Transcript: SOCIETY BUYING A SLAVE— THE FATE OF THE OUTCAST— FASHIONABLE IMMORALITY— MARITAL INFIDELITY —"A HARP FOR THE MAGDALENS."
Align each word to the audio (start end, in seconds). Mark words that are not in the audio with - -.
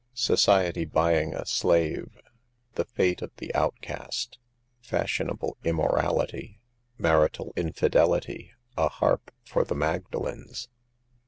SOCIETY 0.15 0.85
BUYING 0.85 1.35
A 1.35 1.45
SLAVE— 1.45 2.09
THE 2.73 2.85
FATE 2.85 3.21
OF 3.21 3.29
THE 3.37 3.53
OUTCAST— 3.53 4.39
FASHIONABLE 4.91 5.57
IMMORALITY— 5.63 6.59
MARITAL 6.97 7.53
INFIDELITY 7.55 8.51
—"A 8.77 8.89
HARP 8.89 9.29
FOR 9.43 9.63
THE 9.63 9.75
MAGDALENS." 9.75 10.69